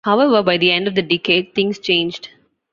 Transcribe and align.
However, 0.03 0.41
by 0.41 0.57
the 0.57 0.71
end 0.71 0.87
of 0.87 0.95
the 0.95 1.03
decade, 1.03 1.53
things 1.53 1.77
changed. 1.77 2.29